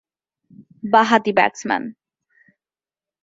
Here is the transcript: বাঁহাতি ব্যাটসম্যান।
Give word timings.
বাঁহাতি 0.83 1.31
ব্যাটসম্যান। 1.37 1.83